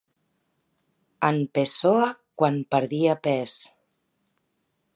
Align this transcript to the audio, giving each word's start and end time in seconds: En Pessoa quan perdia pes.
En 1.27 1.37
Pessoa 1.57 2.09
quan 2.43 2.57
perdia 2.77 3.17
pes. 3.29 3.55